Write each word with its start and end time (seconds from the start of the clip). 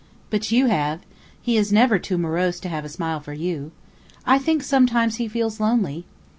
"But 0.31 0.51
you 0.51 0.65
have. 0.65 1.01
He 1.43 1.57
is 1.57 1.71
never 1.71 1.99
too 1.99 2.17
morose 2.17 2.59
to 2.61 2.69
have 2.69 2.83
a 2.83 2.89
smile 2.89 3.19
for 3.19 3.33
you. 3.33 3.69
I 4.25 4.39
think, 4.39 4.63
sometimes, 4.63 5.17
he 5.17 5.27
feels 5.27 5.59
lonely. 5.59 6.05